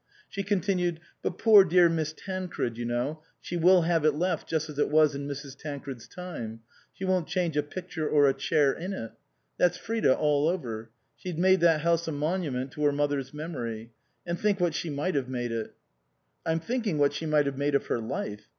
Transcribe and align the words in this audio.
She 0.27 0.41
continued," 0.41 0.99
But 1.21 1.37
poor 1.37 1.63
dear 1.63 1.87
Miss 1.87 2.11
Tancred, 2.11 2.75
you 2.75 2.85
know, 2.85 3.21
she 3.39 3.55
will 3.55 3.83
have 3.83 4.03
it 4.03 4.15
left 4.15 4.49
just 4.49 4.67
as 4.67 4.79
it 4.79 4.89
was 4.89 5.13
in 5.13 5.27
Mrs. 5.27 5.55
Tancred's 5.55 6.07
time; 6.07 6.61
she 6.91 7.05
won't 7.05 7.27
change 7.27 7.55
a 7.55 7.61
picture 7.61 8.09
or 8.09 8.27
a 8.27 8.33
chair 8.33 8.73
in 8.73 8.93
it. 8.93 9.11
That's 9.59 9.77
Frida 9.77 10.17
all 10.17 10.47
over. 10.47 10.89
She's 11.15 11.35
made 11.35 11.59
that 11.59 11.81
house 11.81 12.07
a 12.07 12.11
monument 12.11 12.71
to 12.71 12.85
her 12.85 12.91
mother's 12.91 13.31
memory. 13.31 13.91
And 14.25 14.39
think 14.39 14.59
what 14.59 14.73
she 14.73 14.89
might 14.89 15.13
have 15.13 15.29
made 15.29 15.51
it."" 15.51 15.71
I'm 16.47 16.61
thinking 16.61 16.97
what 16.97 17.13
she 17.13 17.27
might 17.27 17.45
have 17.45 17.59
made 17.59 17.75
of 17.75 17.85
her 17.85 17.99
life. 17.99 18.47